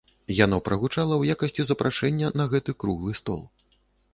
[0.35, 3.41] Яно прагучала ў якасці запрашэння на гэты круглы стол.